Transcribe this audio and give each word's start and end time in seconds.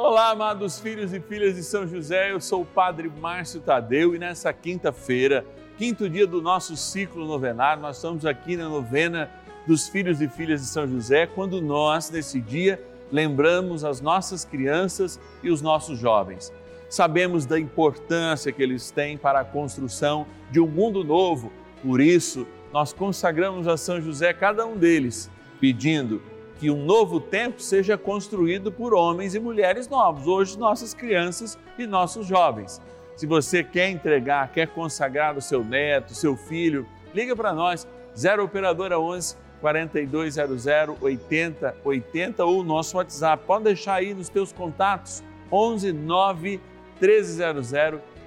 Olá, 0.00 0.30
amados 0.30 0.78
filhos 0.78 1.12
e 1.12 1.18
filhas 1.18 1.56
de 1.56 1.64
São 1.64 1.84
José, 1.84 2.30
eu 2.30 2.40
sou 2.40 2.62
o 2.62 2.64
Padre 2.64 3.10
Márcio 3.20 3.60
Tadeu 3.60 4.14
e 4.14 4.18
nessa 4.18 4.52
quinta-feira, 4.52 5.44
quinto 5.76 6.08
dia 6.08 6.24
do 6.24 6.40
nosso 6.40 6.76
ciclo 6.76 7.26
novenário, 7.26 7.82
nós 7.82 7.96
estamos 7.96 8.24
aqui 8.24 8.56
na 8.56 8.68
novena 8.68 9.28
dos 9.66 9.88
filhos 9.88 10.22
e 10.22 10.28
filhas 10.28 10.60
de 10.60 10.68
São 10.68 10.86
José, 10.86 11.26
quando 11.26 11.60
nós, 11.60 12.12
nesse 12.12 12.40
dia, 12.40 12.80
lembramos 13.10 13.84
as 13.84 14.00
nossas 14.00 14.44
crianças 14.44 15.18
e 15.42 15.50
os 15.50 15.60
nossos 15.60 15.98
jovens. 15.98 16.52
Sabemos 16.88 17.44
da 17.44 17.58
importância 17.58 18.52
que 18.52 18.62
eles 18.62 18.92
têm 18.92 19.18
para 19.18 19.40
a 19.40 19.44
construção 19.44 20.28
de 20.48 20.60
um 20.60 20.68
mundo 20.68 21.02
novo, 21.02 21.50
por 21.82 22.00
isso, 22.00 22.46
nós 22.72 22.92
consagramos 22.92 23.66
a 23.66 23.76
São 23.76 24.00
José 24.00 24.32
cada 24.32 24.64
um 24.64 24.76
deles, 24.76 25.28
pedindo 25.60 26.22
que 26.58 26.70
um 26.70 26.84
novo 26.84 27.20
tempo 27.20 27.62
seja 27.62 27.96
construído 27.96 28.72
por 28.72 28.92
homens 28.92 29.34
e 29.34 29.40
mulheres 29.40 29.88
novos, 29.88 30.26
hoje 30.26 30.58
nossas 30.58 30.92
crianças 30.92 31.56
e 31.78 31.86
nossos 31.86 32.26
jovens. 32.26 32.80
Se 33.16 33.26
você 33.26 33.62
quer 33.62 33.90
entregar, 33.90 34.50
quer 34.52 34.66
consagrar 34.68 35.36
o 35.36 35.42
seu 35.42 35.62
neto, 35.64 36.14
seu 36.14 36.36
filho, 36.36 36.86
liga 37.14 37.36
para 37.36 37.52
nós, 37.52 37.86
0 38.16 38.44
operadora 38.44 38.98
11 38.98 39.36
4200 39.60 40.66
8080 41.00 42.44
ou 42.44 42.60
o 42.60 42.64
nosso 42.64 42.96
WhatsApp. 42.96 43.44
Pode 43.46 43.64
deixar 43.64 43.94
aí 43.94 44.14
nos 44.14 44.28
teus 44.28 44.52
contatos 44.52 45.22
11 45.50 45.92
9 45.92 46.60
1300 47.00 47.72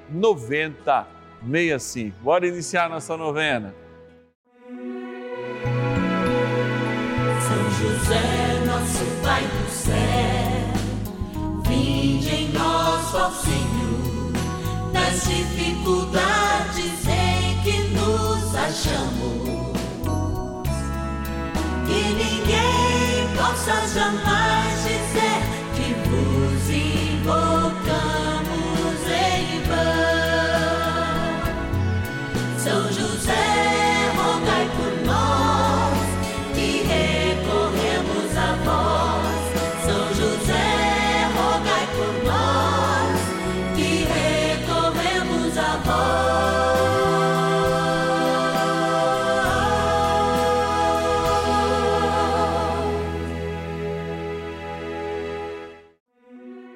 9065. 0.10 2.18
Bora 2.22 2.48
iniciar 2.48 2.90
nossa 2.90 3.16
novena. 3.18 3.76
José, 8.12 8.60
nosso 8.66 9.06
Pai 9.24 9.44
do 9.44 9.72
céu, 9.72 9.94
vinde 11.64 12.30
em 12.30 12.52
nós, 12.52 13.16
ó 13.16 13.32
nas 14.92 15.24
dificuldades 15.24 17.08
em 17.08 17.62
que 17.64 17.78
nos 17.94 18.54
achamos. 18.54 19.72
Que 21.88 22.04
ninguém 22.14 23.30
possa 23.38 23.88
jamais 23.94 24.81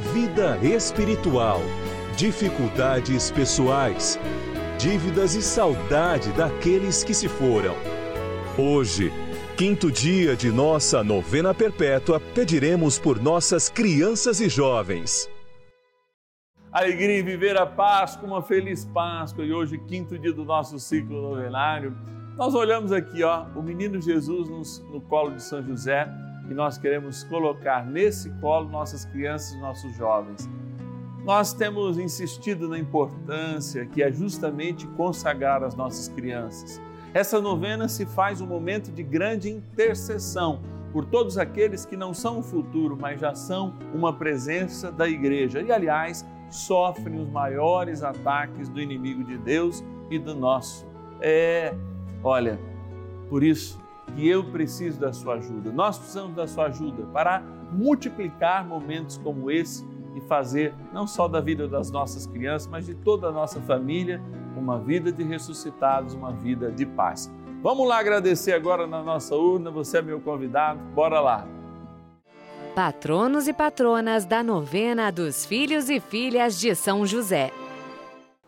vida 0.00 0.58
espiritual, 0.62 1.60
dificuldades 2.16 3.30
pessoais, 3.30 4.18
dívidas 4.78 5.34
e 5.34 5.42
saudade 5.42 6.32
daqueles 6.32 7.04
que 7.04 7.12
se 7.12 7.28
foram. 7.28 7.76
Hoje, 8.58 9.12
quinto 9.58 9.92
dia 9.92 10.34
de 10.34 10.50
nossa 10.50 11.04
novena 11.04 11.52
perpétua, 11.52 12.18
pediremos 12.18 12.98
por 12.98 13.20
nossas 13.20 13.68
crianças 13.68 14.40
e 14.40 14.48
jovens. 14.48 15.28
Alegria 16.72 17.20
em 17.20 17.24
viver 17.24 17.58
a 17.58 17.66
Páscoa, 17.66 18.26
uma 18.26 18.42
feliz 18.42 18.86
Páscoa. 18.86 19.44
E 19.44 19.52
hoje, 19.52 19.76
quinto 19.86 20.18
dia 20.18 20.32
do 20.32 20.44
nosso 20.44 20.78
ciclo 20.78 21.20
novenário, 21.20 21.94
nós 22.38 22.54
olhamos 22.54 22.90
aqui, 22.90 23.22
ó, 23.22 23.44
o 23.54 23.62
menino 23.62 24.00
Jesus 24.00 24.48
no, 24.48 24.94
no 24.94 25.00
colo 25.02 25.34
de 25.34 25.42
São 25.42 25.62
José 25.62 26.08
e 26.50 26.54
nós 26.54 26.76
queremos 26.76 27.22
colocar 27.22 27.86
nesse 27.86 28.28
colo 28.40 28.68
nossas 28.68 29.04
crianças 29.04 29.52
e 29.52 29.58
nossos 29.60 29.96
jovens. 29.96 30.50
Nós 31.24 31.52
temos 31.52 31.96
insistido 31.96 32.68
na 32.68 32.78
importância 32.78 33.86
que 33.86 34.02
é 34.02 34.10
justamente 34.10 34.86
consagrar 34.88 35.62
as 35.62 35.76
nossas 35.76 36.08
crianças. 36.08 36.80
Essa 37.14 37.40
novena 37.40 37.88
se 37.88 38.04
faz 38.04 38.40
um 38.40 38.46
momento 38.46 38.90
de 38.90 39.02
grande 39.02 39.48
intercessão 39.48 40.60
por 40.92 41.04
todos 41.04 41.38
aqueles 41.38 41.84
que 41.84 41.96
não 41.96 42.12
são 42.12 42.40
o 42.40 42.42
futuro, 42.42 42.96
mas 43.00 43.20
já 43.20 43.34
são 43.34 43.74
uma 43.94 44.12
presença 44.12 44.90
da 44.90 45.08
igreja 45.08 45.60
e, 45.60 45.70
aliás, 45.70 46.26
sofrem 46.48 47.20
os 47.20 47.28
maiores 47.28 48.02
ataques 48.02 48.68
do 48.68 48.80
inimigo 48.80 49.22
de 49.22 49.38
Deus 49.38 49.84
e 50.10 50.18
do 50.18 50.34
nosso. 50.34 50.84
É, 51.20 51.72
olha, 52.24 52.58
por 53.28 53.44
isso 53.44 53.78
que 54.10 54.28
eu 54.28 54.44
preciso 54.44 55.00
da 55.00 55.12
sua 55.12 55.34
ajuda. 55.34 55.70
Nós 55.72 55.98
precisamos 55.98 56.34
da 56.34 56.46
sua 56.46 56.66
ajuda 56.66 57.04
para 57.12 57.42
multiplicar 57.72 58.66
momentos 58.66 59.18
como 59.18 59.50
esse 59.50 59.86
e 60.14 60.20
fazer 60.22 60.74
não 60.92 61.06
só 61.06 61.28
da 61.28 61.40
vida 61.40 61.68
das 61.68 61.90
nossas 61.90 62.26
crianças, 62.26 62.66
mas 62.66 62.86
de 62.86 62.94
toda 62.94 63.28
a 63.28 63.32
nossa 63.32 63.60
família 63.60 64.20
uma 64.56 64.78
vida 64.78 65.10
de 65.10 65.22
ressuscitados, 65.22 66.14
uma 66.14 66.32
vida 66.32 66.70
de 66.70 66.84
paz. 66.84 67.32
Vamos 67.62 67.88
lá 67.88 67.98
agradecer 67.98 68.52
agora 68.52 68.86
na 68.86 69.02
nossa 69.02 69.34
urna, 69.34 69.70
você 69.70 69.98
é 69.98 70.02
meu 70.02 70.20
convidado, 70.20 70.80
bora 70.94 71.20
lá. 71.20 71.46
Patronos 72.74 73.48
e 73.48 73.52
patronas 73.52 74.24
da 74.24 74.42
novena 74.42 75.10
dos 75.10 75.44
filhos 75.44 75.90
e 75.90 76.00
filhas 76.00 76.58
de 76.58 76.74
São 76.74 77.04
José. 77.04 77.50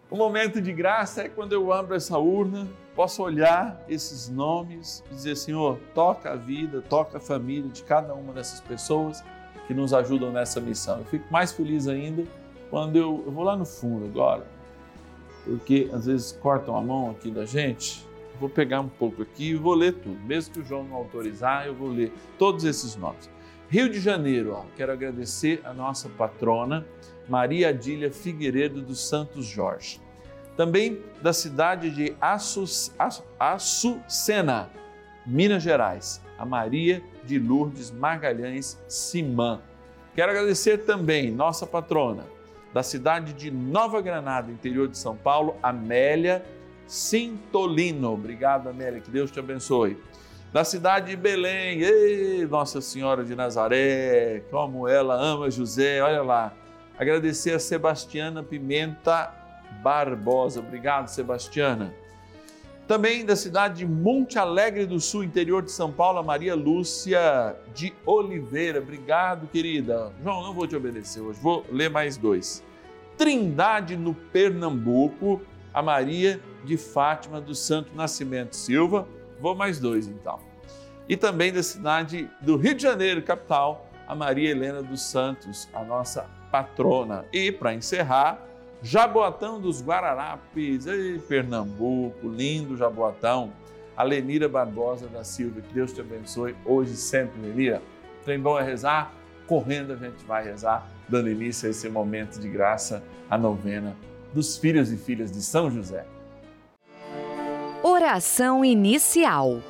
O 0.08 0.16
momento 0.16 0.60
de 0.60 0.72
graça 0.72 1.22
é 1.22 1.28
quando 1.28 1.52
eu 1.52 1.72
abro 1.72 1.94
essa 1.94 2.18
urna 2.18 2.68
possa 2.94 3.22
olhar 3.22 3.82
esses 3.88 4.28
nomes 4.28 5.02
e 5.10 5.14
dizer: 5.14 5.36
Senhor, 5.36 5.78
toca 5.94 6.32
a 6.32 6.36
vida, 6.36 6.82
toca 6.82 7.18
a 7.18 7.20
família 7.20 7.70
de 7.70 7.82
cada 7.82 8.14
uma 8.14 8.32
dessas 8.32 8.60
pessoas 8.60 9.22
que 9.66 9.74
nos 9.74 9.94
ajudam 9.94 10.30
nessa 10.32 10.60
missão. 10.60 10.98
Eu 10.98 11.04
fico 11.04 11.30
mais 11.30 11.52
feliz 11.52 11.88
ainda 11.88 12.24
quando 12.70 12.96
eu, 12.96 13.22
eu 13.26 13.32
vou 13.32 13.44
lá 13.44 13.56
no 13.56 13.64
fundo 13.64 14.06
agora, 14.06 14.46
porque 15.44 15.88
às 15.92 16.06
vezes 16.06 16.32
cortam 16.32 16.76
a 16.76 16.80
mão 16.80 17.10
aqui 17.10 17.30
da 17.30 17.44
gente. 17.44 18.06
vou 18.40 18.48
pegar 18.48 18.80
um 18.80 18.88
pouco 18.88 19.22
aqui 19.22 19.50
e 19.50 19.54
vou 19.54 19.74
ler 19.74 19.94
tudo, 19.94 20.18
mesmo 20.24 20.54
que 20.54 20.60
o 20.60 20.64
João 20.64 20.84
não 20.84 20.96
autorizar, 20.96 21.66
eu 21.66 21.74
vou 21.74 21.88
ler 21.88 22.12
todos 22.38 22.64
esses 22.64 22.96
nomes. 22.96 23.30
Rio 23.68 23.88
de 23.88 24.00
Janeiro, 24.00 24.52
ó, 24.52 24.64
quero 24.76 24.92
agradecer 24.92 25.60
a 25.64 25.72
nossa 25.72 26.08
patrona 26.10 26.84
Maria 27.28 27.70
Adília 27.70 28.10
Figueiredo 28.10 28.82
dos 28.82 29.00
Santos 29.08 29.46
Jorge 29.46 30.00
também 30.56 31.00
da 31.22 31.32
cidade 31.32 31.90
de 31.90 32.14
Açucena, 33.38 34.70
Minas 35.26 35.62
Gerais, 35.62 36.20
a 36.38 36.44
Maria 36.44 37.02
de 37.24 37.38
Lourdes 37.38 37.90
Magalhães 37.90 38.78
Simã. 38.88 39.60
Quero 40.14 40.30
agradecer 40.32 40.78
também 40.78 41.30
nossa 41.30 41.66
patrona 41.66 42.24
da 42.72 42.82
cidade 42.82 43.32
de 43.32 43.50
Nova 43.50 44.00
Granada, 44.00 44.50
interior 44.50 44.88
de 44.88 44.96
São 44.98 45.16
Paulo, 45.16 45.56
Amélia 45.62 46.44
Sintolino. 46.86 48.12
Obrigado, 48.12 48.68
Amélia, 48.68 49.00
que 49.00 49.10
Deus 49.10 49.30
te 49.30 49.38
abençoe. 49.38 49.96
Da 50.52 50.64
cidade 50.64 51.10
de 51.10 51.16
Belém, 51.16 51.80
ei, 51.80 52.46
Nossa 52.46 52.80
Senhora 52.80 53.24
de 53.24 53.34
Nazaré, 53.34 54.42
como 54.50 54.86
ela 54.86 55.14
ama 55.14 55.50
José, 55.50 56.02
olha 56.02 56.22
lá. 56.22 56.52
Agradecer 56.98 57.54
a 57.54 57.58
Sebastiana 57.58 58.42
Pimenta 58.42 59.41
Barbosa. 59.82 60.60
Obrigado, 60.60 61.08
Sebastiana. 61.08 61.94
Também 62.86 63.24
da 63.24 63.36
cidade 63.36 63.78
de 63.78 63.86
Monte 63.86 64.38
Alegre 64.38 64.84
do 64.84 65.00
Sul, 65.00 65.24
interior 65.24 65.62
de 65.62 65.70
São 65.70 65.90
Paulo, 65.90 66.18
a 66.18 66.22
Maria 66.22 66.54
Lúcia 66.54 67.56
de 67.72 67.94
Oliveira. 68.04 68.80
Obrigado, 68.80 69.46
querida. 69.46 70.12
João, 70.22 70.42
não 70.42 70.52
vou 70.52 70.66
te 70.66 70.76
obedecer 70.76 71.20
hoje, 71.20 71.40
vou 71.40 71.64
ler 71.70 71.88
mais 71.88 72.16
dois. 72.16 72.62
Trindade, 73.16 73.96
no 73.96 74.12
Pernambuco, 74.14 75.40
a 75.72 75.80
Maria 75.80 76.40
de 76.64 76.76
Fátima 76.76 77.40
do 77.40 77.54
Santo 77.54 77.94
Nascimento 77.94 78.56
Silva. 78.56 79.06
Vou 79.40 79.54
mais 79.54 79.78
dois, 79.78 80.06
então. 80.06 80.38
E 81.08 81.16
também 81.16 81.52
da 81.52 81.62
cidade 81.62 82.28
do 82.40 82.56
Rio 82.56 82.74
de 82.74 82.82
Janeiro, 82.82 83.22
capital, 83.22 83.88
a 84.06 84.14
Maria 84.14 84.50
Helena 84.50 84.82
dos 84.82 85.02
Santos, 85.02 85.68
a 85.72 85.84
nossa 85.84 86.28
patrona. 86.50 87.24
E, 87.32 87.50
para 87.50 87.74
encerrar, 87.74 88.40
Jaboatão 88.82 89.60
dos 89.60 89.80
Guararapes, 89.80 90.86
ei, 90.86 91.16
Pernambuco, 91.20 92.28
lindo 92.28 92.76
Jaboatão. 92.76 93.52
A 93.96 94.02
Lenira 94.02 94.48
Barbosa 94.48 95.06
da 95.06 95.22
Silva, 95.22 95.60
que 95.60 95.72
Deus 95.72 95.92
te 95.92 96.00
abençoe 96.00 96.56
hoje 96.64 96.94
e 96.94 96.96
sempre, 96.96 97.40
Lenira. 97.40 97.80
Tem 98.24 98.40
bom 98.40 98.58
é 98.58 98.62
rezar? 98.62 99.12
Correndo 99.46 99.92
a 99.92 99.96
gente 99.96 100.24
vai 100.24 100.42
rezar, 100.42 100.90
dando 101.08 101.28
início 101.28 101.68
a 101.68 101.70
esse 101.70 101.88
momento 101.88 102.40
de 102.40 102.48
graça, 102.48 103.04
a 103.30 103.38
novena 103.38 103.94
dos 104.32 104.56
filhos 104.56 104.90
e 104.90 104.96
filhas 104.96 105.30
de 105.30 105.42
São 105.42 105.70
José. 105.70 106.06
Oração 107.82 108.64
inicial. 108.64 109.60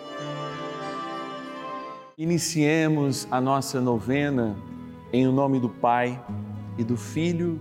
Iniciemos 2.16 3.26
a 3.30 3.40
nossa 3.40 3.80
novena 3.80 4.56
em 5.12 5.26
o 5.26 5.32
nome 5.32 5.58
do 5.58 5.68
Pai 5.68 6.22
e 6.78 6.84
do 6.84 6.96
Filho 6.96 7.60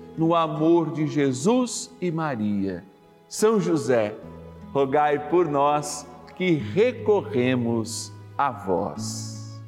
no 0.17 0.35
amor 0.35 0.91
de 0.91 1.07
Jesus 1.07 1.89
e 2.01 2.11
Maria. 2.11 2.83
São 3.27 3.59
José, 3.59 4.15
rogai 4.73 5.29
por 5.29 5.47
nós 5.47 6.05
que 6.35 6.51
recorremos 6.51 8.11
a 8.37 8.51
vós. 8.51 9.61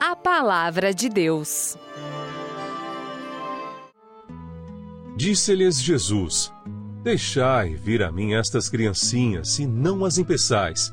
A 0.00 0.14
Palavra 0.16 0.94
de 0.94 1.08
Deus. 1.08 1.76
Disse-lhes 5.16 5.82
Jesus 5.82 6.52
Deixai 7.02 7.74
vir 7.74 8.02
a 8.02 8.10
mim 8.10 8.34
estas 8.34 8.68
criancinhas 8.68 9.58
e 9.58 9.66
não 9.66 10.04
as 10.04 10.18
impeçais, 10.18 10.92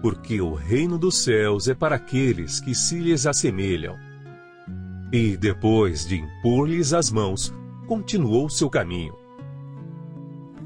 porque 0.00 0.40
o 0.40 0.54
reino 0.54 0.98
dos 0.98 1.18
céus 1.18 1.68
é 1.68 1.74
para 1.74 1.96
aqueles 1.96 2.58
que 2.58 2.74
se 2.74 2.98
lhes 2.98 3.26
assemelham. 3.26 3.96
E 5.12 5.36
depois 5.36 6.06
de 6.06 6.16
impor-lhes 6.16 6.92
as 6.92 7.10
mãos, 7.10 7.54
continuou 7.86 8.48
seu 8.48 8.70
caminho. 8.70 9.14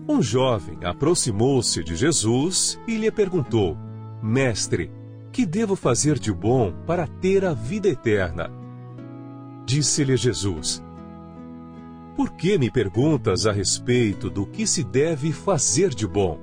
Um 0.08 0.22
jovem 0.22 0.78
aproximou-se 0.84 1.82
de 1.82 1.96
Jesus 1.96 2.80
e 2.86 2.96
lhe 2.96 3.10
perguntou: 3.10 3.76
Mestre, 4.22 4.90
que 5.32 5.44
devo 5.44 5.74
fazer 5.74 6.18
de 6.18 6.32
bom 6.32 6.72
para 6.86 7.06
ter 7.06 7.44
a 7.44 7.52
vida 7.52 7.88
eterna? 7.88 8.50
Disse-lhe 9.66 10.16
Jesus: 10.16 10.80
por 12.16 12.32
que 12.32 12.56
me 12.56 12.70
perguntas 12.70 13.46
a 13.46 13.52
respeito 13.52 14.30
do 14.30 14.46
que 14.46 14.66
se 14.66 14.82
deve 14.82 15.32
fazer 15.32 15.90
de 15.90 16.06
bom? 16.06 16.38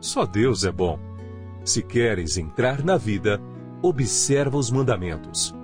Só 0.00 0.24
Deus 0.24 0.64
é 0.64 0.72
bom. 0.72 0.98
Se 1.62 1.82
queres 1.82 2.38
entrar 2.38 2.82
na 2.82 2.96
vida, 2.96 3.38
observa 3.82 4.56
os 4.56 4.70
mandamentos. 4.70 5.54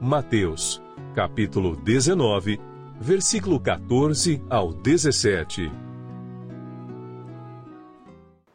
Mateus, 0.00 0.82
capítulo 1.14 1.76
19, 1.76 2.60
versículo 3.00 3.60
14 3.60 4.42
ao 4.50 4.72
17. 4.72 5.70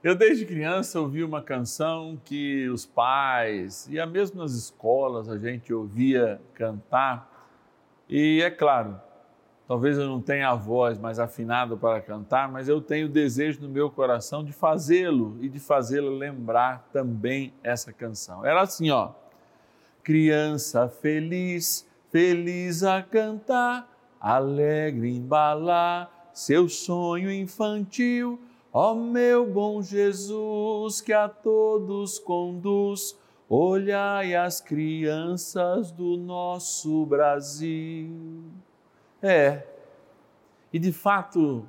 Eu 0.04 0.16
desde 0.16 0.46
criança 0.46 1.00
ouvi 1.00 1.24
uma 1.24 1.42
canção 1.42 2.20
que 2.24 2.70
os 2.70 2.86
pais 2.86 3.88
e 3.90 4.06
mesmo 4.06 4.42
nas 4.42 4.54
escolas 4.54 5.30
a 5.30 5.38
gente 5.38 5.74
ouvia 5.74 6.40
cantar. 6.54 7.30
E 8.08 8.42
é 8.42 8.50
claro, 8.50 9.00
Talvez 9.70 10.00
eu 10.00 10.08
não 10.08 10.20
tenha 10.20 10.50
a 10.50 10.56
voz 10.56 10.98
mais 10.98 11.20
afinada 11.20 11.78
para 11.78 12.02
cantar, 12.02 12.52
mas 12.52 12.68
eu 12.68 12.82
tenho 12.82 13.06
o 13.06 13.10
desejo 13.10 13.62
no 13.62 13.70
meu 13.70 13.88
coração 13.88 14.44
de 14.44 14.52
fazê-lo 14.52 15.38
e 15.42 15.48
de 15.48 15.60
fazê-lo 15.60 16.10
lembrar 16.10 16.90
também 16.92 17.54
essa 17.62 17.94
canção. 17.94 18.44
Era 18.44 18.64
assim, 18.64 18.90
ó. 18.90 19.12
Criança 20.04 20.88
feliz, 20.88 21.88
feliz 22.12 22.84
a 22.84 23.02
cantar, 23.02 23.90
alegre 24.20 25.16
embalar 25.16 26.32
seu 26.34 26.70
sonho 26.70 27.32
infantil. 27.32 28.40
Ó 28.72 28.94
meu 28.96 29.46
bom 29.46 29.82
Jesus, 29.82 31.02
que 31.02 31.12
a 31.12 31.28
todos 31.28 32.20
conduz, 32.20 33.18
olhai 33.50 34.36
as 34.36 34.62
crianças 34.62 35.92
do 35.92 36.16
nosso 36.16 37.06
Brasil. 37.06 38.10
É. 39.22 39.64
E 40.72 40.78
de 40.78 40.92
fato, 40.92 41.66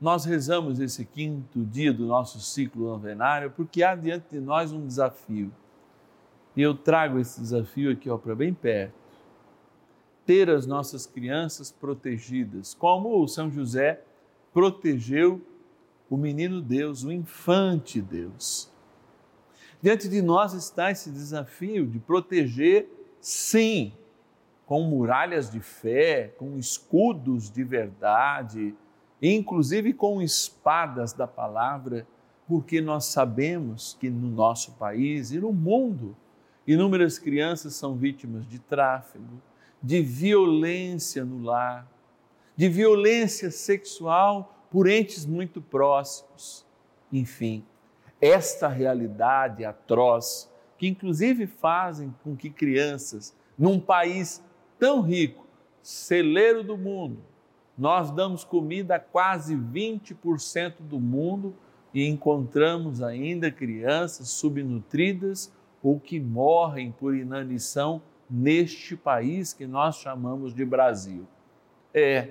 nós 0.00 0.24
rezamos 0.24 0.78
esse 0.78 1.04
quinto 1.04 1.64
dia 1.64 1.92
do 1.92 2.06
nosso 2.06 2.40
ciclo 2.40 2.88
novenário 2.88 3.50
porque 3.50 3.82
há 3.82 3.96
diante 3.96 4.30
de 4.30 4.40
nós 4.40 4.72
um 4.72 4.86
desafio. 4.86 5.52
E 6.56 6.62
eu 6.62 6.74
trago 6.74 7.18
esse 7.18 7.40
desafio 7.40 7.92
aqui 7.92 8.08
para 8.18 8.34
bem 8.34 8.52
perto. 8.52 8.94
Ter 10.26 10.50
as 10.50 10.66
nossas 10.66 11.06
crianças 11.06 11.70
protegidas, 11.70 12.74
como 12.74 13.22
o 13.22 13.28
São 13.28 13.50
José 13.50 14.02
protegeu 14.52 15.40
o 16.10 16.16
menino 16.16 16.60
Deus, 16.60 17.04
o 17.04 17.12
infante 17.12 18.00
Deus. 18.00 18.70
Diante 19.80 20.08
de 20.08 20.20
nós 20.20 20.54
está 20.54 20.90
esse 20.90 21.10
desafio 21.10 21.86
de 21.86 21.98
proteger, 21.98 22.88
sim, 23.20 23.92
com 24.66 24.82
muralhas 24.82 25.50
de 25.50 25.60
fé, 25.60 26.34
com 26.36 26.58
escudos 26.58 27.50
de 27.50 27.62
verdade, 27.62 28.74
inclusive 29.22 29.92
com 29.92 30.20
espadas 30.20 31.12
da 31.12 31.26
palavra, 31.26 32.06
porque 32.46 32.80
nós 32.80 33.06
sabemos 33.06 33.96
que 34.00 34.10
no 34.10 34.28
nosso 34.28 34.72
país 34.72 35.30
e 35.30 35.38
no 35.38 35.52
mundo, 35.52 36.16
inúmeras 36.72 37.18
crianças 37.18 37.74
são 37.74 37.96
vítimas 37.96 38.46
de 38.46 38.58
tráfico, 38.58 39.24
de 39.82 40.02
violência 40.02 41.24
no 41.24 41.42
lar, 41.42 41.90
de 42.54 42.68
violência 42.68 43.50
sexual 43.50 44.66
por 44.70 44.86
entes 44.86 45.24
muito 45.24 45.62
próximos. 45.62 46.66
Enfim, 47.10 47.64
esta 48.20 48.68
realidade 48.68 49.64
atroz, 49.64 50.52
que 50.76 50.86
inclusive 50.86 51.46
fazem 51.46 52.14
com 52.22 52.36
que 52.36 52.50
crianças, 52.50 53.34
num 53.58 53.80
país 53.80 54.44
tão 54.78 55.00
rico, 55.00 55.46
celeiro 55.82 56.62
do 56.62 56.76
mundo, 56.76 57.22
nós 57.78 58.10
damos 58.10 58.44
comida 58.44 58.96
a 58.96 59.00
quase 59.00 59.56
20% 59.56 60.74
do 60.80 61.00
mundo 61.00 61.54
e 61.94 62.06
encontramos 62.06 63.00
ainda 63.00 63.50
crianças 63.50 64.28
subnutridas 64.28 65.50
ou 65.82 65.98
que 65.98 66.18
morrem 66.18 66.92
por 66.92 67.14
inanição 67.14 68.02
neste 68.28 68.96
país 68.96 69.52
que 69.52 69.66
nós 69.66 69.96
chamamos 69.96 70.54
de 70.54 70.64
Brasil. 70.64 71.26
É, 71.94 72.30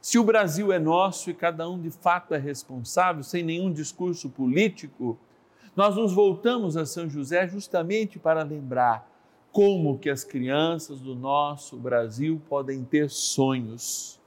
se 0.00 0.18
o 0.18 0.24
Brasil 0.24 0.72
é 0.72 0.78
nosso 0.78 1.30
e 1.30 1.34
cada 1.34 1.68
um 1.68 1.80
de 1.80 1.90
fato 1.90 2.34
é 2.34 2.38
responsável, 2.38 3.22
sem 3.22 3.42
nenhum 3.42 3.72
discurso 3.72 4.30
político, 4.30 5.18
nós 5.76 5.96
nos 5.96 6.12
voltamos 6.12 6.76
a 6.76 6.86
São 6.86 7.08
José 7.08 7.46
justamente 7.46 8.18
para 8.18 8.42
lembrar 8.42 9.08
como 9.52 9.98
que 9.98 10.10
as 10.10 10.24
crianças 10.24 11.00
do 11.00 11.14
nosso 11.14 11.76
Brasil 11.76 12.40
podem 12.48 12.84
ter 12.84 13.10
sonhos, 13.10 14.20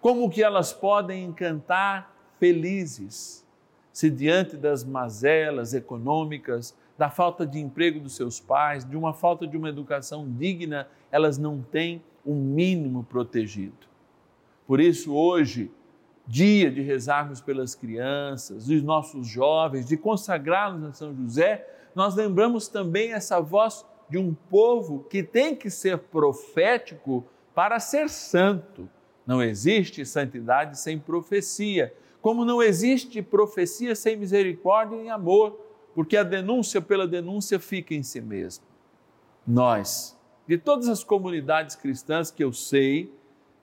como 0.00 0.30
que 0.30 0.42
elas 0.42 0.72
podem 0.72 1.24
encantar 1.24 2.14
felizes, 2.38 3.46
se 3.92 4.10
diante 4.10 4.56
das 4.56 4.84
mazelas 4.84 5.74
econômicas, 5.74 6.74
da 6.96 7.10
falta 7.10 7.46
de 7.46 7.58
emprego 7.58 8.00
dos 8.00 8.14
seus 8.14 8.38
pais, 8.40 8.84
de 8.84 8.96
uma 8.96 9.12
falta 9.12 9.46
de 9.46 9.56
uma 9.56 9.68
educação 9.68 10.28
digna, 10.28 10.88
elas 11.10 11.38
não 11.38 11.60
têm 11.60 12.02
o 12.24 12.32
um 12.32 12.36
mínimo 12.36 13.04
protegido. 13.04 13.86
Por 14.66 14.80
isso, 14.80 15.12
hoje, 15.12 15.70
dia 16.26 16.70
de 16.70 16.80
rezarmos 16.80 17.40
pelas 17.40 17.74
crianças, 17.74 18.66
dos 18.66 18.82
nossos 18.82 19.26
jovens, 19.26 19.86
de 19.86 19.96
consagrá-los 19.96 20.84
a 20.84 20.92
São 20.92 21.14
José, 21.14 21.66
nós 21.94 22.14
lembramos 22.14 22.68
também 22.68 23.12
essa 23.12 23.40
voz 23.40 23.84
de 24.08 24.18
um 24.18 24.34
povo 24.34 25.04
que 25.10 25.22
tem 25.22 25.54
que 25.54 25.70
ser 25.70 25.98
profético 25.98 27.24
para 27.54 27.80
ser 27.80 28.08
santo. 28.08 28.88
Não 29.26 29.42
existe 29.42 30.04
santidade 30.04 30.78
sem 30.78 30.98
profecia, 30.98 31.94
como 32.20 32.44
não 32.44 32.62
existe 32.62 33.20
profecia 33.20 33.94
sem 33.94 34.16
misericórdia 34.16 34.96
e 34.96 35.08
amor, 35.08 35.58
porque 35.94 36.16
a 36.16 36.22
denúncia 36.22 36.80
pela 36.80 37.06
denúncia 37.06 37.58
fica 37.58 37.94
em 37.94 38.02
si 38.02 38.20
mesmo. 38.20 38.64
Nós, 39.46 40.18
de 40.46 40.56
todas 40.58 40.88
as 40.88 41.02
comunidades 41.04 41.76
cristãs 41.76 42.30
que 42.30 42.42
eu 42.42 42.52
sei, 42.52 43.12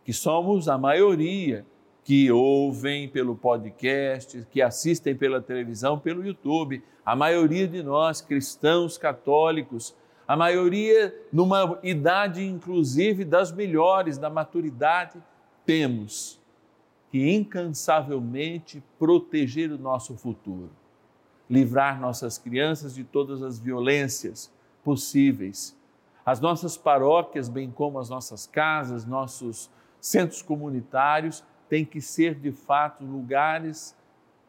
que 0.04 0.14
somos 0.14 0.68
a 0.68 0.78
maioria 0.78 1.66
que 2.04 2.32
ouvem 2.32 3.08
pelo 3.08 3.36
podcast, 3.36 4.46
que 4.50 4.62
assistem 4.62 5.16
pela 5.16 5.42
televisão, 5.42 6.00
pelo 6.00 6.26
YouTube, 6.26 6.84
a 7.06 7.16
maioria 7.16 7.68
de 7.68 7.84
nós 7.84 8.22
cristãos 8.22 8.98
católicos, 8.98 9.96
a 10.28 10.36
maioria 10.36 11.16
numa 11.32 11.80
idade 11.84 12.44
inclusive 12.46 13.24
das 13.26 13.52
melhores, 13.52 14.18
da 14.18 14.30
maturidade, 14.30 15.22
temos 15.66 16.40
que 17.12 17.32
incansavelmente 17.32 18.84
proteger 18.98 19.72
o 19.72 19.78
nosso 19.78 20.16
futuro, 20.16 20.72
livrar 21.50 22.00
nossas 22.00 22.38
crianças 22.38 22.94
de 22.94 23.04
todas 23.04 23.42
as 23.42 23.60
violências 23.60 24.52
possíveis. 24.84 25.76
As 26.26 26.40
nossas 26.40 26.78
paróquias, 26.78 27.50
bem 27.50 27.72
como 27.72 28.00
as 28.00 28.10
nossas 28.10 28.46
casas, 28.46 29.06
nossos 29.06 29.70
centros 30.00 30.42
comunitários 30.42 31.44
têm 31.68 31.84
que 31.84 32.02
ser 32.02 32.36
de 32.36 32.52
fato 32.52 33.04
lugares 33.04 33.96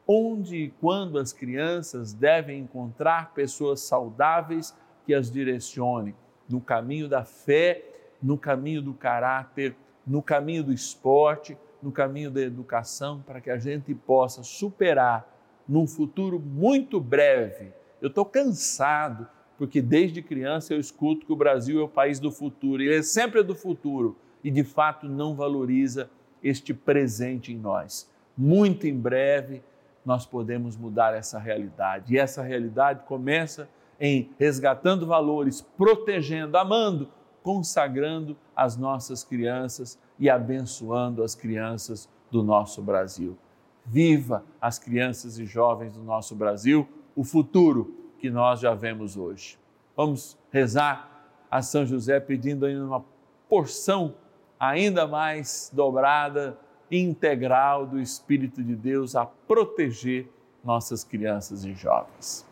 onde 0.07 0.57
e 0.57 0.71
quando 0.81 1.19
as 1.19 1.33
crianças 1.33 2.13
devem 2.13 2.61
encontrar 2.61 3.33
pessoas 3.33 3.81
saudáveis 3.81 4.75
que 5.07 5.15
as 5.15 5.31
direcionem 5.31 6.15
no 6.49 6.61
caminho 6.61 7.09
da 7.09 7.25
fé, 7.25 7.85
no 8.21 8.37
caminho 8.37 8.83
do 8.83 8.93
caráter, 8.93 9.77
no 10.05 10.21
caminho 10.21 10.65
do 10.65 10.73
esporte, 10.73 11.57
no 11.81 11.93
caminho 11.93 12.31
da 12.31 12.41
educação, 12.41 13.23
para 13.23 13.41
que 13.41 13.51
a 13.51 13.57
gente 13.57 13.95
possa 13.95 14.43
superar 14.43 15.25
num 15.69 15.87
futuro 15.87 16.39
muito 16.39 17.01
breve. 17.01 17.73
Eu 18.01 18.09
estou 18.09 18.25
cansado, 18.25 19.29
porque 19.59 19.83
desde 19.83 20.23
criança 20.23 20.75
eu 20.75 20.81
escuto 20.81 21.27
que 21.27 21.33
o 21.33 21.37
Brasil 21.37 21.81
é 21.81 21.83
o 21.83 21.89
país 21.89 22.19
do 22.19 22.31
futuro, 22.31 22.83
ele 22.83 22.97
é 22.97 23.03
sempre 23.03 23.43
do 23.43 23.55
futuro 23.55 24.17
e 24.43 24.51
de 24.51 24.65
fato 24.65 25.07
não 25.07 25.35
valoriza 25.35 26.11
este 26.43 26.73
presente 26.73 27.53
em 27.53 27.59
nós. 27.59 28.11
Muito 28.37 28.87
em 28.87 28.99
breve 28.99 29.63
nós 30.05 30.25
podemos 30.25 30.77
mudar 30.77 31.15
essa 31.15 31.39
realidade. 31.39 32.15
E 32.15 32.19
essa 32.19 32.43
realidade 32.43 33.05
começa 33.05 33.69
em 34.01 34.31
resgatando 34.39 35.07
valores, 35.07 35.61
protegendo, 35.61 36.57
amando, 36.57 37.09
consagrando 37.43 38.37
as 38.57 38.77
nossas 38.77 39.23
crianças 39.23 39.99
e 40.19 40.31
abençoando 40.31 41.23
as 41.23 41.35
crianças 41.35 42.09
do 42.31 42.43
nosso 42.43 42.81
Brasil. 42.81 43.37
Viva 43.85 44.45
as 44.61 44.79
crianças 44.79 45.39
e 45.39 45.47
jovens 45.47 45.95
do 45.95 46.03
nosso 46.03 46.35
Brasil, 46.35 46.89
o 47.17 47.25
futuro 47.25 47.95
que 48.19 48.31
nós 48.31 48.61
já 48.61 48.75
vemos 48.75 49.17
hoje. 49.17 49.59
Vamos 49.97 50.39
rezar 50.51 51.27
a 51.51 51.63
São 51.63 51.85
José 51.85 52.21
pedindo 52.21 52.67
ainda 52.67 52.85
uma 52.85 53.05
porção 53.49 54.15
ainda 54.59 55.07
mais 55.07 55.71
dobrada, 55.73 56.59
integral 56.91 57.87
do 57.87 57.99
Espírito 57.99 58.63
de 58.63 58.77
Deus 58.77 59.17
a 59.17 59.25
proteger 59.25 60.29
nossas 60.63 61.03
crianças 61.03 61.65
e 61.65 61.73
jovens. 61.73 62.47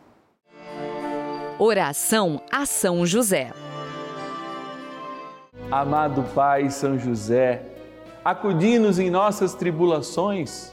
Oração 1.59 2.41
a 2.51 2.65
São 2.65 3.05
José. 3.05 3.53
Amado 5.71 6.23
Pai 6.35 6.71
São 6.71 6.99
José, 6.99 7.63
acudi-nos 8.25 8.99
em 8.99 9.11
nossas 9.11 9.55
tribulações 9.55 10.73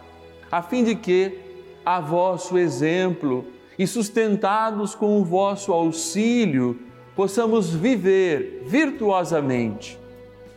a 0.51 0.61
fim 0.61 0.83
de 0.83 0.93
que, 0.95 1.39
a 1.85 2.01
vosso 2.01 2.57
exemplo 2.57 3.45
e 3.79 3.87
sustentados 3.87 4.93
com 4.93 5.17
o 5.19 5.23
vosso 5.23 5.71
auxílio, 5.71 6.77
possamos 7.15 7.73
viver 7.73 8.65
virtuosamente, 8.67 9.97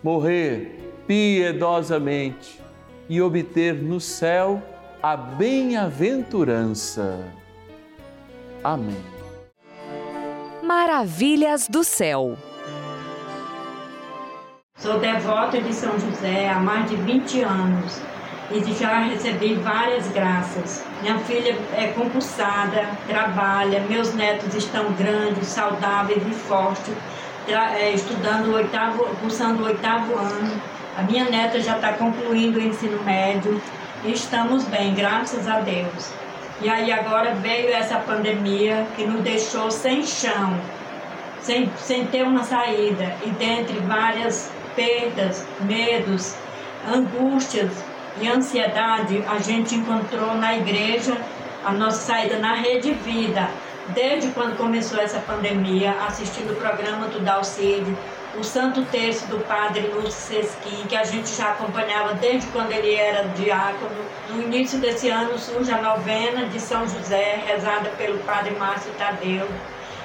morrer 0.03 0.81
piedosamente 1.07 2.61
e 3.09 3.23
obter 3.23 3.75
no 3.75 4.01
céu 4.01 4.61
a 5.01 5.17
bem-aventurança. 5.17 7.25
Amém. 8.63 8.97
Maravilhas 10.63 11.67
do 11.69 11.85
céu. 11.85 12.37
Sou 14.77 14.99
devota 14.99 15.61
de 15.61 15.73
São 15.73 15.97
José 16.01 16.49
há 16.49 16.59
mais 16.59 16.91
de 16.91 16.97
20 16.97 17.43
anos 17.43 18.03
e 18.51 18.75
já 18.75 18.99
recebi 18.99 19.55
várias 19.55 20.07
graças. 20.09 20.85
Minha 21.01 21.19
filha 21.21 21.57
é 21.77 21.89
concursada, 21.89 22.89
trabalha, 23.07 23.81
meus 23.89 24.13
netos 24.15 24.55
estão 24.55 24.93
grandes, 24.93 25.49
saudáveis 25.49 26.23
e 26.27 26.35
fortes, 26.35 26.95
é, 27.49 27.91
estudando 27.93 28.49
o 28.49 28.55
oitavo, 28.55 29.05
cursando 29.21 29.63
o 29.63 29.67
oitavo 29.67 30.15
ano. 30.19 30.61
A 30.97 31.03
minha 31.03 31.25
neta 31.25 31.61
já 31.61 31.77
está 31.77 31.95
concluindo 31.95 32.59
o 32.59 32.63
ensino 32.63 33.03
médio 33.03 33.61
e 34.05 34.13
estamos 34.13 34.65
bem, 34.65 34.95
graças 34.95 35.49
a 35.49 35.61
Deus. 35.61 36.13
E 36.61 36.69
aí 36.69 36.93
agora 36.93 37.35
veio 37.35 37.71
essa 37.71 37.99
pandemia 37.99 38.87
que 38.95 39.05
nos 39.05 39.23
deixou 39.23 39.71
sem 39.71 40.05
chão, 40.05 40.57
sem, 41.41 41.71
sem 41.77 42.07
ter 42.07 42.23
uma 42.23 42.45
saída, 42.45 43.17
e 43.27 43.31
dentre 43.31 43.79
várias 43.81 44.53
perdas, 44.77 45.45
medos, 45.63 46.37
angústias 46.87 47.73
e 48.21 48.29
ansiedade, 48.29 49.25
a 49.29 49.39
gente 49.39 49.75
encontrou 49.75 50.35
na 50.35 50.55
igreja 50.57 51.17
a 51.65 51.73
nossa 51.73 51.99
saída 51.99 52.39
na 52.39 52.55
Rede 52.55 52.93
Vida, 52.93 53.49
desde 53.89 54.29
quando 54.29 54.57
começou 54.57 55.01
essa 55.01 55.19
pandemia, 55.21 55.95
assistindo 56.07 56.53
o 56.53 56.57
programa 56.57 57.09
do 57.09 57.21
Dalcide, 57.21 57.97
o 58.39 58.43
Santo 58.43 58.85
Terço 58.87 59.27
do 59.29 59.39
Padre 59.47 59.83
Lúcio 59.89 60.11
Sesquim, 60.11 60.87
que 60.89 60.97
a 60.97 61.05
gente 61.05 61.29
já 61.35 61.51
acompanhava 61.51 62.15
desde 62.15 62.47
quando 62.49 62.73
ele 62.73 62.95
era 62.95 63.29
diácono. 63.29 63.95
No 64.29 64.43
início 64.43 64.79
desse 64.79 65.09
ano 65.09 65.39
surge 65.39 65.71
a 65.73 65.81
novena 65.81 66.47
de 66.47 66.61
São 66.61 66.87
José, 66.89 67.43
rezada 67.47 67.91
pelo 67.91 68.19
Padre 68.21 68.55
Márcio 68.57 68.93
Tadeu, 68.99 69.49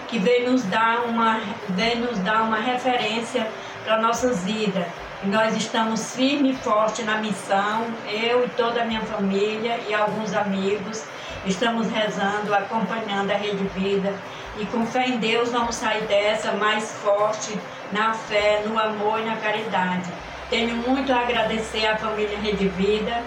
que 0.08 0.20
veio 0.20 0.52
nos 0.52 0.64
dar 0.64 1.06
uma, 1.06 1.40
veio 1.70 1.98
nos 2.06 2.18
dar 2.20 2.44
uma 2.44 2.58
referência 2.58 3.48
para 3.84 4.00
nossas 4.00 4.44
vidas. 4.44 4.86
Nós 5.26 5.54
estamos 5.58 6.16
firme 6.16 6.52
e 6.52 6.56
forte 6.56 7.04
na 7.04 7.18
missão, 7.18 7.86
eu 8.08 8.46
e 8.46 8.50
toda 8.52 8.82
a 8.82 8.86
minha 8.86 9.02
família 9.02 9.78
e 9.86 9.94
alguns 9.94 10.34
amigos. 10.34 11.04
Estamos 11.46 11.90
rezando, 11.90 12.56
acompanhando 12.56 13.30
a 13.30 13.36
Rede 13.36 13.66
Vida 13.76 14.14
e 14.58 14.66
com 14.68 14.86
fé 14.86 15.08
em 15.08 15.18
Deus 15.18 15.52
vamos 15.52 15.76
sair 15.76 16.04
dessa 16.04 16.54
mais 16.54 16.94
forte 17.04 17.60
na 17.92 18.14
fé, 18.14 18.64
no 18.66 18.80
amor 18.80 19.20
e 19.20 19.26
na 19.26 19.36
caridade. 19.36 20.10
Tenho 20.50 20.78
muito 20.78 21.12
a 21.12 21.20
agradecer 21.20 21.86
à 21.86 21.98
família 21.98 22.40
Rede 22.40 22.70
Vida 22.70 23.22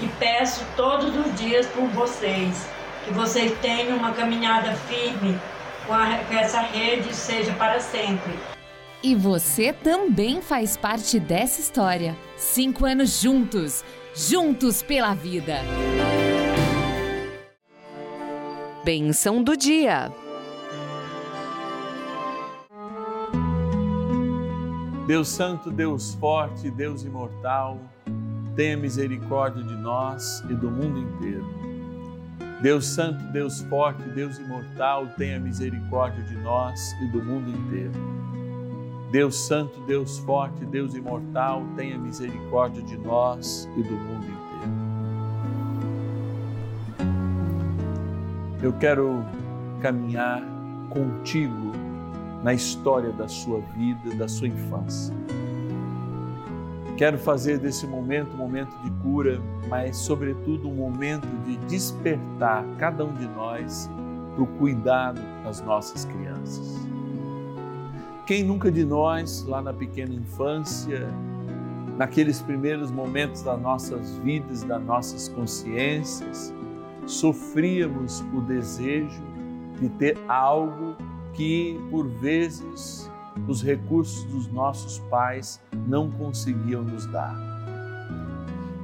e 0.00 0.08
peço 0.18 0.66
todos 0.74 1.16
os 1.16 1.32
dias 1.38 1.64
por 1.66 1.86
vocês, 1.90 2.68
que 3.04 3.14
vocês 3.14 3.56
tenham 3.60 3.96
uma 3.98 4.10
caminhada 4.10 4.72
firme 4.88 5.38
com, 5.86 5.94
a, 5.94 6.18
com 6.26 6.34
essa 6.34 6.58
rede 6.60 7.14
seja 7.14 7.52
para 7.52 7.78
sempre. 7.78 8.55
E 9.06 9.14
você 9.14 9.72
também 9.72 10.42
faz 10.42 10.76
parte 10.76 11.20
dessa 11.20 11.60
história. 11.60 12.16
Cinco 12.36 12.84
anos 12.84 13.20
juntos, 13.20 13.84
juntos 14.12 14.82
pela 14.82 15.14
vida. 15.14 15.60
Benção 18.84 19.44
do 19.44 19.56
dia. 19.56 20.12
Deus 25.06 25.28
Santo, 25.28 25.70
Deus 25.70 26.14
Forte, 26.14 26.68
Deus 26.68 27.04
Imortal, 27.04 27.78
tenha 28.56 28.76
misericórdia 28.76 29.62
de 29.62 29.74
nós 29.76 30.42
e 30.50 30.54
do 30.54 30.68
mundo 30.68 30.98
inteiro. 30.98 31.46
Deus 32.60 32.84
Santo, 32.84 33.22
Deus 33.26 33.60
Forte, 33.60 34.02
Deus 34.08 34.36
Imortal, 34.40 35.06
tenha 35.16 35.38
misericórdia 35.38 36.24
de 36.24 36.34
nós 36.38 36.80
e 37.02 37.12
do 37.12 37.22
mundo 37.22 37.48
inteiro. 37.50 38.25
Deus 39.10 39.36
Santo, 39.36 39.78
Deus 39.80 40.18
Forte, 40.18 40.64
Deus 40.64 40.94
Imortal, 40.94 41.62
tenha 41.76 41.96
misericórdia 41.96 42.82
de 42.82 42.96
nós 42.98 43.68
e 43.76 43.82
do 43.82 43.92
mundo 43.92 44.24
inteiro. 44.24 44.36
Eu 48.62 48.72
quero 48.72 49.24
caminhar 49.80 50.42
contigo 50.90 51.72
na 52.42 52.52
história 52.52 53.12
da 53.12 53.28
sua 53.28 53.60
vida, 53.76 54.14
da 54.16 54.26
sua 54.26 54.48
infância. 54.48 55.14
Quero 56.96 57.18
fazer 57.18 57.58
desse 57.58 57.86
momento 57.86 58.32
um 58.34 58.38
momento 58.38 58.74
de 58.82 58.90
cura, 59.02 59.40
mas, 59.68 59.96
sobretudo, 59.98 60.68
um 60.68 60.74
momento 60.74 61.28
de 61.44 61.56
despertar 61.66 62.64
cada 62.78 63.04
um 63.04 63.12
de 63.14 63.28
nós 63.28 63.88
para 64.34 64.42
o 64.42 64.46
cuidado 64.58 65.20
das 65.44 65.60
nossas 65.60 66.06
crianças. 66.06 66.95
Quem 68.26 68.42
nunca 68.42 68.72
de 68.72 68.84
nós, 68.84 69.44
lá 69.44 69.62
na 69.62 69.72
pequena 69.72 70.12
infância, 70.12 71.06
naqueles 71.96 72.42
primeiros 72.42 72.90
momentos 72.90 73.40
das 73.42 73.60
nossas 73.60 74.18
vidas, 74.18 74.64
das 74.64 74.82
nossas 74.82 75.28
consciências, 75.28 76.52
sofríamos 77.06 78.24
o 78.34 78.40
desejo 78.40 79.22
de 79.80 79.88
ter 79.90 80.18
algo 80.26 80.96
que, 81.34 81.80
por 81.88 82.08
vezes, 82.08 83.08
os 83.46 83.62
recursos 83.62 84.24
dos 84.24 84.48
nossos 84.48 84.98
pais 85.08 85.62
não 85.86 86.10
conseguiam 86.10 86.82
nos 86.82 87.06
dar. 87.06 87.36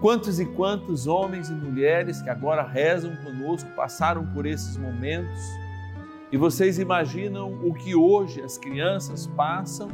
Quantos 0.01 0.39
e 0.39 0.47
quantos 0.47 1.09
homens 1.09 1.51
e 1.51 1.53
mulheres 1.53 2.23
que 2.23 2.31
agora 2.31 2.63
rezam 2.63 3.17
conosco 3.17 3.69
passaram 3.75 4.25
por 4.25 4.47
esses 4.47 4.77
momentos 4.77 5.41
e 6.33 6.37
vocês 6.39 6.79
imaginam 6.79 7.53
o 7.63 7.75
que 7.75 7.95
hoje 7.95 8.41
as 8.41 8.57
crianças 8.57 9.27
passam 9.27 9.89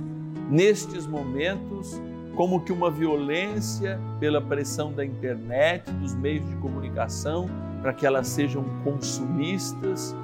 nestes 0.48 1.04
momentos, 1.04 2.00
como 2.36 2.60
que 2.60 2.72
uma 2.72 2.88
violência 2.88 4.00
pela 4.20 4.40
pressão 4.40 4.92
da 4.92 5.04
internet, 5.04 5.90
dos 5.90 6.14
meios 6.14 6.48
de 6.48 6.54
comunicação, 6.56 7.46
para 7.82 7.92
que 7.92 8.06
elas 8.06 8.28
sejam 8.28 8.64
consumistas 8.84 10.14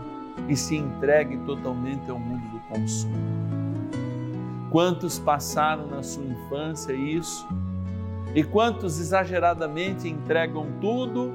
e 0.48 0.54
se 0.56 0.76
entregue 0.76 1.36
totalmente 1.38 2.08
ao 2.08 2.18
mundo 2.18 2.48
do 2.48 2.60
consumo. 2.68 3.34
Quantos 4.70 5.18
passaram 5.18 5.88
na 5.88 6.02
sua 6.04 6.24
infância 6.24 6.92
isso? 6.92 7.46
E 8.36 8.44
quantos 8.44 9.00
exageradamente 9.00 10.08
entregam 10.08 10.66
tudo, 10.80 11.32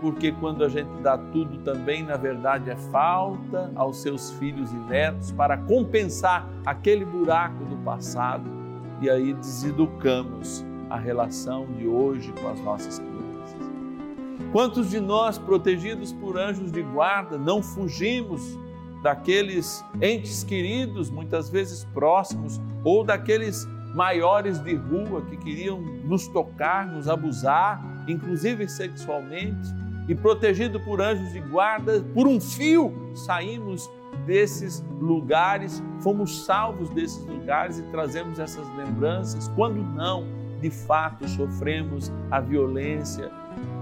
porque 0.00 0.32
quando 0.32 0.64
a 0.64 0.68
gente 0.68 0.90
dá 1.02 1.18
tudo 1.18 1.58
também, 1.58 2.02
na 2.02 2.16
verdade, 2.16 2.70
é 2.70 2.76
falta 2.76 3.72
aos 3.74 4.00
seus 4.00 4.30
filhos 4.32 4.70
e 4.72 4.76
netos 4.76 5.32
para 5.32 5.56
compensar 5.56 6.48
aquele 6.64 7.04
buraco 7.04 7.64
do 7.64 7.76
passado 7.78 8.48
e 9.00 9.08
aí 9.08 9.32
deseducamos 9.32 10.64
a 10.90 10.96
relação 10.96 11.66
de 11.76 11.86
hoje 11.86 12.32
com 12.40 12.48
as 12.48 12.60
nossas 12.60 12.98
crianças. 12.98 13.18
Quantos 14.52 14.90
de 14.90 15.00
nós, 15.00 15.38
protegidos 15.38 16.12
por 16.12 16.38
anjos 16.38 16.72
de 16.72 16.82
guarda, 16.82 17.36
não 17.36 17.62
fugimos 17.62 18.58
daqueles 19.02 19.84
entes 20.00 20.42
queridos, 20.42 21.10
muitas 21.10 21.50
vezes 21.50 21.84
próximos, 21.92 22.60
ou 22.82 23.04
daqueles 23.04 23.66
maiores 23.94 24.58
de 24.58 24.74
rua 24.74 25.22
que 25.22 25.36
queriam 25.36 25.80
nos 25.80 26.26
tocar, 26.28 26.86
nos 26.86 27.08
abusar, 27.08 27.80
inclusive 28.08 28.68
sexualmente, 28.68 29.68
e 30.08 30.14
protegido 30.14 30.80
por 30.80 31.00
anjos 31.00 31.32
de 31.32 31.40
guarda, 31.40 32.00
por 32.14 32.26
um 32.26 32.40
fio 32.40 32.92
saímos 33.14 33.88
desses 34.26 34.82
lugares, 35.00 35.82
fomos 36.00 36.44
salvos 36.44 36.88
desses 36.90 37.24
lugares 37.26 37.78
e 37.78 37.82
trazemos 37.84 38.38
essas 38.38 38.66
lembranças, 38.76 39.48
quando 39.54 39.82
não, 39.94 40.26
de 40.60 40.70
fato, 40.70 41.28
sofremos 41.28 42.10
a 42.30 42.40
violência 42.40 43.30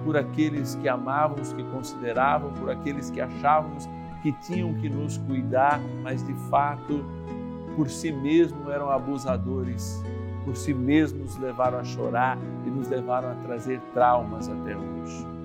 por 0.05 0.17
aqueles 0.17 0.75
que 0.77 0.89
amávamos, 0.89 1.53
que 1.53 1.63
consideravam, 1.65 2.53
por 2.55 2.71
aqueles 2.71 3.11
que 3.11 3.21
achávamos 3.21 3.89
que 4.23 4.33
tinham 4.33 4.75
que 4.75 4.89
nos 4.89 5.19
cuidar, 5.19 5.81
mas 6.03 6.27
de 6.27 6.35
fato, 6.51 7.05
por 7.77 7.89
si 7.89 8.11
mesmos 8.11 8.69
eram 8.69 8.91
abusadores, 8.91 10.03
por 10.45 10.57
si 10.57 10.75
mesmos 10.75 11.35
nos 11.35 11.39
levaram 11.39 11.79
a 11.79 11.85
chorar 11.85 12.39
e 12.65 12.71
nos 12.71 12.89
levaram 12.89 13.31
a 13.31 13.35
trazer 13.35 13.81
traumas 13.93 14.49
até 14.49 14.77
hoje. 14.77 15.36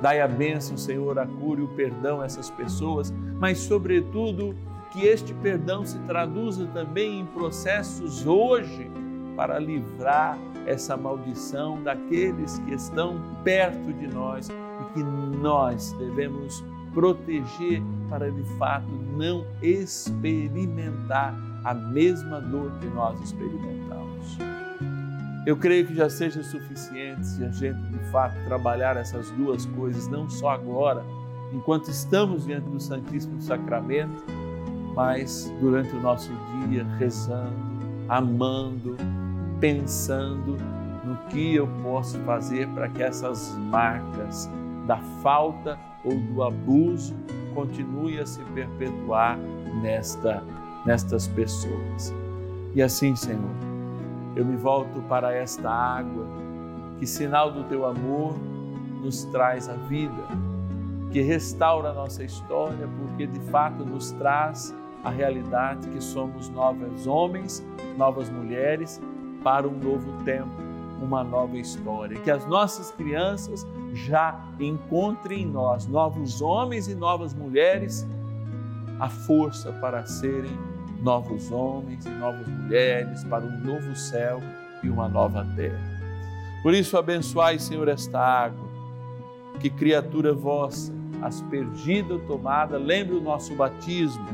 Dai 0.00 0.20
a 0.20 0.28
bênção, 0.28 0.76
Senhor, 0.76 1.18
a 1.18 1.26
cura 1.26 1.60
e 1.60 1.64
o 1.64 1.68
perdão 1.68 2.20
a 2.20 2.24
essas 2.24 2.50
pessoas, 2.50 3.12
mas, 3.40 3.58
sobretudo, 3.58 4.54
que 4.92 5.04
este 5.04 5.34
perdão 5.34 5.84
se 5.84 5.98
traduza 6.00 6.66
também 6.68 7.20
em 7.20 7.26
processos 7.26 8.26
hoje 8.26 8.90
para 9.36 9.58
livrar 9.58 10.38
essa 10.66 10.96
maldição 10.96 11.82
daqueles 11.82 12.58
que 12.60 12.74
estão 12.74 13.20
perto 13.42 13.92
de 13.92 14.08
nós 14.08 14.48
e 14.48 14.94
que 14.94 15.02
nós 15.02 15.92
devemos 15.92 16.62
proteger 16.92 17.82
para 18.08 18.30
de 18.30 18.42
fato 18.58 18.88
não 19.16 19.46
experimentar 19.62 21.34
a 21.64 21.74
mesma 21.74 22.40
dor 22.40 22.72
que 22.80 22.86
nós 22.86 23.20
experimentamos. 23.20 24.38
Eu 25.48 25.56
creio 25.56 25.86
que 25.86 25.94
já 25.94 26.10
seja 26.10 26.42
suficiente 26.42 27.26
se 27.26 27.42
a 27.42 27.48
gente 27.48 27.80
de 27.80 27.98
fato 28.10 28.34
trabalhar 28.44 28.98
essas 28.98 29.30
duas 29.30 29.64
coisas, 29.64 30.06
não 30.06 30.28
só 30.28 30.50
agora, 30.50 31.02
enquanto 31.54 31.88
estamos 31.88 32.44
diante 32.44 32.68
do 32.68 32.78
Santíssimo 32.78 33.40
Sacramento, 33.40 34.24
mas 34.94 35.50
durante 35.58 35.96
o 35.96 36.02
nosso 36.02 36.30
dia 36.68 36.84
rezando, 36.98 37.56
amando, 38.10 38.94
pensando 39.58 40.58
no 41.02 41.16
que 41.30 41.54
eu 41.54 41.66
posso 41.82 42.18
fazer 42.24 42.68
para 42.74 42.86
que 42.90 43.02
essas 43.02 43.56
marcas 43.70 44.50
da 44.86 44.98
falta 45.22 45.78
ou 46.04 46.14
do 46.14 46.42
abuso 46.42 47.16
continuem 47.54 48.18
a 48.18 48.26
se 48.26 48.44
perpetuar 48.52 49.38
nesta, 49.80 50.44
nestas 50.84 51.26
pessoas. 51.26 52.12
E 52.74 52.82
assim, 52.82 53.16
Senhor, 53.16 53.77
eu 54.38 54.44
me 54.44 54.56
volto 54.56 55.02
para 55.08 55.34
esta 55.34 55.68
água, 55.68 56.24
que 57.00 57.04
sinal 57.04 57.50
do 57.50 57.64
teu 57.64 57.84
amor 57.84 58.36
nos 59.02 59.24
traz 59.24 59.68
a 59.68 59.72
vida, 59.72 60.22
que 61.10 61.20
restaura 61.20 61.90
a 61.90 61.92
nossa 61.92 62.22
história, 62.22 62.88
porque 63.00 63.26
de 63.26 63.40
fato 63.50 63.84
nos 63.84 64.12
traz 64.12 64.72
a 65.02 65.10
realidade 65.10 65.88
que 65.88 66.00
somos 66.00 66.48
novos 66.50 67.04
homens, 67.08 67.66
novas 67.96 68.30
mulheres 68.30 69.00
para 69.42 69.66
um 69.66 69.76
novo 69.76 70.22
tempo, 70.22 70.54
uma 71.02 71.24
nova 71.24 71.56
história. 71.56 72.20
Que 72.20 72.30
as 72.30 72.46
nossas 72.46 72.92
crianças 72.92 73.66
já 73.92 74.40
encontrem 74.60 75.42
em 75.42 75.46
nós, 75.46 75.84
novos 75.88 76.40
homens 76.40 76.86
e 76.86 76.94
novas 76.94 77.34
mulheres, 77.34 78.06
a 79.00 79.08
força 79.08 79.72
para 79.72 80.06
serem 80.06 80.56
novos 81.00 81.50
homens 81.50 82.04
e 82.06 82.10
novas 82.10 82.46
mulheres 82.46 83.24
para 83.24 83.44
um 83.44 83.58
novo 83.60 83.94
céu 83.94 84.40
e 84.82 84.88
uma 84.88 85.08
nova 85.08 85.46
terra. 85.56 85.80
Por 86.62 86.74
isso, 86.74 86.96
abençoai, 86.96 87.58
Senhor, 87.58 87.88
esta 87.88 88.18
água, 88.18 88.68
que 89.60 89.70
criatura 89.70 90.32
vossa, 90.32 90.92
aspergida 91.22 92.14
ou 92.14 92.20
tomada, 92.20 92.78
lembre 92.78 93.16
o 93.16 93.20
nosso 93.20 93.54
batismo, 93.54 94.26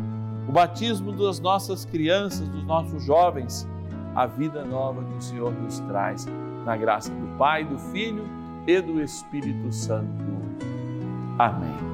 o 0.49 0.53
batismo 0.53 1.13
das 1.13 1.41
nossas 1.41 1.85
crianças, 1.85 2.49
dos 2.49 2.65
nossos 2.65 3.03
jovens, 3.05 3.69
a 4.15 4.27
vida 4.27 4.65
nova 4.65 5.03
que 5.03 5.17
o 5.17 5.23
Senhor 5.23 5.53
nos 5.53 5.81
traz, 5.81 6.27
na 6.65 6.77
graça 6.77 7.11
do 7.11 7.39
Pai, 7.39 7.65
do 7.65 7.79
Filho 7.79 8.25
e 8.67 8.81
do 8.81 9.01
Espírito 9.03 9.73
Santo. 9.73 10.25
Amém. 11.39 11.94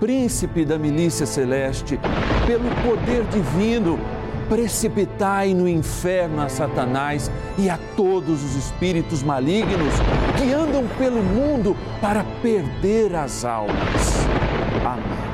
príncipe 0.00 0.64
da 0.64 0.78
milícia 0.78 1.26
celeste, 1.26 2.00
pelo 2.46 2.70
poder 2.82 3.22
divino, 3.24 4.00
precipitai 4.48 5.52
no 5.52 5.68
inferno 5.68 6.40
a 6.40 6.48
Satanás 6.48 7.30
e 7.58 7.68
a 7.68 7.78
todos 7.94 8.42
os 8.42 8.56
espíritos 8.56 9.22
malignos 9.22 9.94
que 10.38 10.52
andam 10.52 10.88
pelo 10.96 11.22
mundo 11.22 11.76
para 12.00 12.24
perder 12.42 13.14
as 13.14 13.44
almas. 13.44 14.26
Amém. 14.84 15.30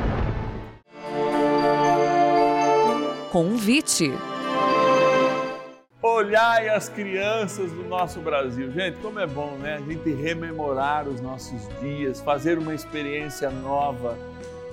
Convite. 3.31 4.13
Olhai 6.03 6.69
as 6.69 6.89
crianças 6.89 7.71
do 7.71 7.85
nosso 7.85 8.21
Brasil. 8.21 8.71
Gente, 8.73 8.97
como 8.99 9.19
é 9.19 9.27
bom, 9.27 9.57
né? 9.61 9.77
A 9.77 9.81
gente 9.81 10.11
rememorar 10.13 11.09
os 11.09 11.21
nossos 11.21 11.69
dias, 11.81 12.21
fazer 12.21 12.59
uma 12.59 12.75
experiência 12.75 13.51
nova 13.51 14.17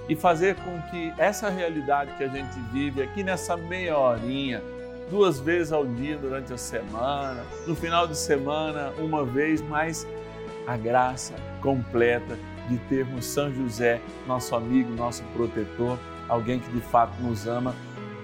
e 0.08 0.16
fazer 0.16 0.56
com 0.56 0.82
que 0.90 1.14
essa 1.18 1.50
realidade 1.50 2.14
que 2.18 2.24
a 2.24 2.28
gente 2.28 2.60
vive 2.72 3.02
aqui 3.02 3.24
nessa 3.24 3.56
meia 3.56 3.98
horinha, 3.98 4.62
duas 5.10 5.40
vezes 5.40 5.72
ao 5.72 5.86
dia 5.86 6.18
durante 6.18 6.52
a 6.54 6.58
semana, 6.58 7.44
no 7.66 7.76
final 7.76 8.08
de 8.08 8.18
semana, 8.18 8.92
uma 8.98 9.26
vez, 9.26 9.62
mas 9.62 10.08
a 10.68 10.76
graça 10.78 11.34
completa 11.62 12.38
de 12.70 12.78
termos 12.90 13.26
São 13.26 13.54
José, 13.54 14.02
nosso 14.28 14.56
amigo, 14.56 14.94
nosso 14.94 15.24
protetor, 15.34 15.98
alguém 16.28 16.60
que 16.60 16.72
de 16.72 16.82
fato 16.82 17.14
nos 17.22 17.48
ama 17.48 17.76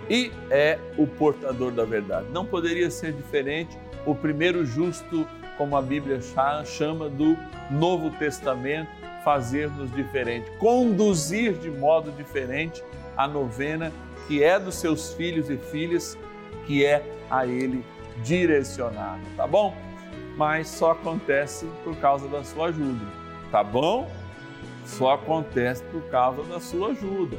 e 0.10 0.32
é 0.50 0.80
o 0.98 1.06
portador 1.06 1.72
da 1.72 1.86
verdade. 1.86 2.28
Não 2.32 2.46
poderia 2.46 2.90
ser 2.90 3.14
diferente 3.14 3.78
o 4.06 4.16
primeiro 4.16 4.66
justo, 4.66 5.28
como 5.58 5.76
a 5.76 5.82
Bíblia 5.82 6.20
chama, 6.66 7.10
do 7.10 7.38
Novo 7.70 8.10
Testamento, 8.18 8.90
fazer-nos 9.24 9.94
diferente, 9.94 10.50
conduzir 10.58 11.54
de 11.54 11.70
modo 11.70 12.12
diferente 12.12 12.84
a 13.16 13.28
novena 13.28 13.92
que 14.28 14.44
é 14.44 14.60
dos 14.60 14.76
seus 14.76 15.14
filhos 15.14 15.50
e 15.50 15.58
filhas, 15.58 16.18
que 16.66 16.86
é 16.86 17.04
a 17.30 17.46
ele 17.46 17.84
direcionada, 18.24 19.22
tá 19.36 19.46
bom? 19.46 19.76
Mas 20.38 20.68
só 20.70 20.92
acontece 20.92 21.68
por 21.84 21.96
causa 21.98 22.28
da 22.28 22.44
sua 22.44 22.68
ajuda, 22.68 23.06
tá 23.52 23.64
bom? 23.64 24.10
Só 24.86 25.14
acontece 25.14 25.84
por 25.86 26.02
causa 26.04 26.44
da 26.44 26.60
sua 26.60 26.90
ajuda. 26.90 27.38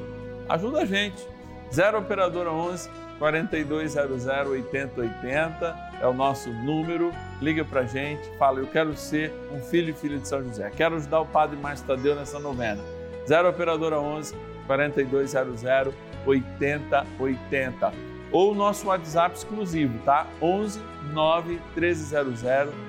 Ajuda 0.49 0.83
a 0.83 0.85
gente. 0.85 1.27
0 1.73 1.99
operadora 1.99 2.51
11 2.51 2.91
4200 3.19 4.27
8080 4.27 5.77
é 6.01 6.07
o 6.07 6.13
nosso 6.13 6.51
número. 6.51 7.13
Liga 7.41 7.65
pra 7.65 7.85
gente, 7.85 8.29
fala: 8.39 8.61
"Eu 8.61 8.67
quero 8.67 8.97
ser 8.97 9.33
um 9.53 9.61
filho 9.61 9.91
e 9.91 9.93
filha 9.93 10.19
de 10.19 10.27
São 10.27 10.43
José. 10.43 10.71
Quero 10.75 10.97
ajudar 10.97 11.21
o 11.21 11.27
Padre 11.27 11.57
Márcio 11.57 11.87
Tadeu 11.87 12.15
nessa 12.17 12.39
novena". 12.39 12.83
0 13.29 13.49
operadora 13.49 14.01
11 14.01 14.35
4200 14.67 15.95
8080 16.27 17.93
ou 18.33 18.53
o 18.53 18.55
nosso 18.55 18.87
WhatsApp 18.87 19.37
exclusivo, 19.37 19.99
tá? 20.05 20.27
11 20.41 20.81
9 21.13 21.61
1300 21.77 22.43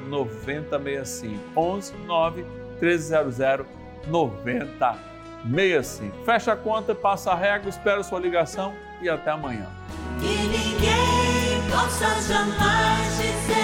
9065. 0.07 1.39
11 1.55 1.93
9 2.05 2.45
1300 2.79 3.65
9065. 4.07 5.10
Fecha 6.25 6.53
a 6.53 6.55
conta, 6.55 6.93
passa 6.93 7.31
a 7.31 7.35
régua, 7.35 7.69
espero 7.69 8.03
sua 8.03 8.19
ligação 8.19 8.73
e 9.01 9.09
até 9.09 9.31
amanhã. 9.31 9.67
Que 10.19 10.27
ninguém 10.27 11.69
possa 11.69 12.21
jamais 12.21 13.60